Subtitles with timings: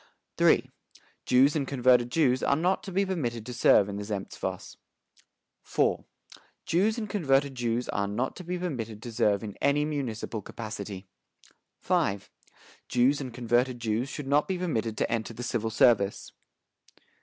[0.41, 0.67] "III.
[1.27, 4.75] Jews and converted Jews are not to be permitted to serve in the Zemstvos.
[5.63, 6.05] "IV.
[6.65, 11.07] Jews and converted Jews are not to be permitted to serve in any municipal capacity.
[11.83, 12.17] "V.
[12.89, 16.31] Jews and converted Jews should not be permitted to enter the civil service.